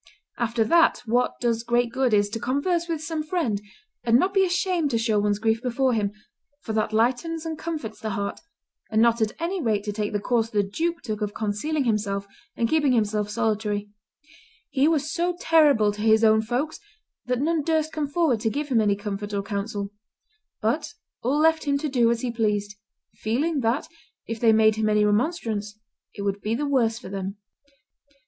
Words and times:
After 0.39 0.63
that, 0.63 1.03
what 1.05 1.33
does 1.39 1.61
great 1.61 1.91
good 1.91 2.11
is 2.11 2.27
to 2.29 2.39
converse 2.39 2.87
with 2.87 3.03
some 3.03 3.21
friend, 3.21 3.61
and 4.03 4.17
not 4.17 4.33
be 4.33 4.43
ashamed 4.43 4.89
to 4.89 4.97
show 4.97 5.19
one's 5.19 5.37
grief 5.37 5.61
before 5.61 5.93
him, 5.93 6.11
for 6.61 6.73
that 6.73 6.91
lightens 6.91 7.45
and 7.45 7.55
comforts 7.55 7.99
the 7.99 8.09
heart; 8.09 8.39
and 8.89 8.99
not 8.99 9.21
at 9.21 9.39
any 9.39 9.61
rate 9.61 9.83
to 9.83 9.91
take 9.93 10.11
the 10.11 10.19
course 10.19 10.49
the 10.49 10.63
duke 10.63 11.03
took 11.03 11.21
of 11.21 11.35
concealing 11.35 11.83
himself 11.83 12.25
and 12.55 12.67
keeping 12.67 12.93
himself 12.93 13.29
solitary; 13.29 13.91
he 14.71 14.87
was 14.87 15.13
so 15.13 15.37
terrible 15.39 15.91
to 15.91 16.01
his 16.01 16.23
own 16.23 16.41
folks 16.41 16.79
that 17.27 17.39
none 17.39 17.61
durst 17.61 17.91
come 17.91 18.07
forward 18.07 18.39
to 18.39 18.49
give 18.49 18.69
him 18.69 18.81
any 18.81 18.95
comfort 18.95 19.35
or 19.35 19.43
counsel; 19.43 19.91
but 20.63 20.95
all 21.21 21.37
left 21.37 21.65
him 21.65 21.77
to 21.77 21.87
do 21.87 22.09
as 22.09 22.21
he 22.21 22.31
pleased, 22.31 22.73
feeling 23.13 23.59
that, 23.59 23.87
if 24.25 24.39
they 24.39 24.51
made 24.51 24.77
him 24.77 24.89
any 24.89 25.05
remonstrance, 25.05 25.77
it 26.15 26.23
would 26.23 26.41
be 26.41 26.55
the 26.55 26.65
worse 26.65 26.97
for 26.97 27.09
them." 27.09 27.37